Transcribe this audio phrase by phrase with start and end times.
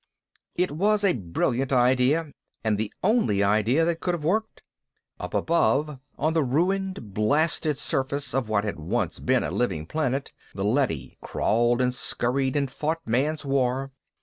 [0.55, 2.31] It was a brilliant idea
[2.63, 4.63] and the only idea that could have worked.
[5.19, 10.31] Up above, on the ruined, blasted surface of what had once been a living planet,
[10.55, 13.91] the leady crawled and scurried, and fought Man's war.